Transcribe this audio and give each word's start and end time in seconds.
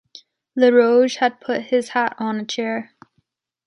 Lerouge 0.57 1.17
had 1.17 1.39
put 1.39 1.61
his 1.65 1.89
hat 1.89 2.15
on 2.17 2.39
a 2.39 2.43
chair. 2.43 2.95